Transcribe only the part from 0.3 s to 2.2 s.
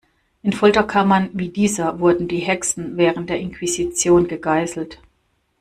In Folterkammern wie dieser